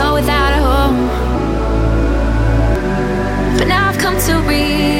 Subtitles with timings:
[0.00, 0.98] soul without a home.
[3.58, 4.99] But now I've come to realize.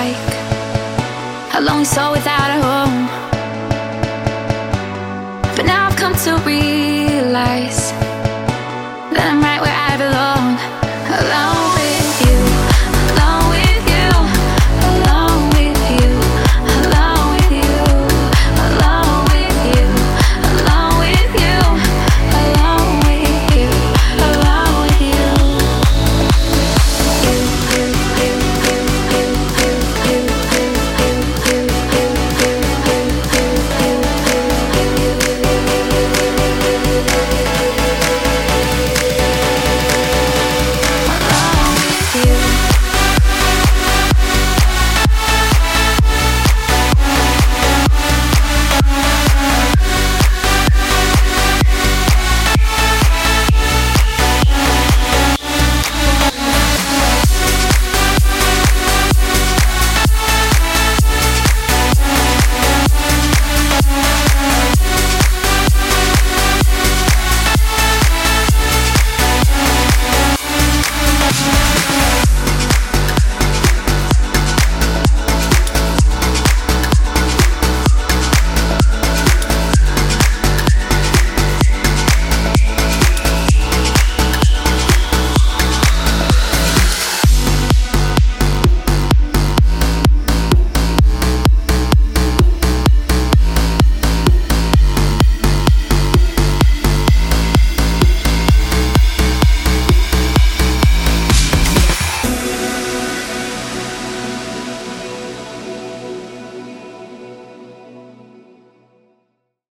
[0.00, 0.30] like
[1.58, 2.98] a lonely soul without a home.
[5.56, 7.87] But now I've come to realize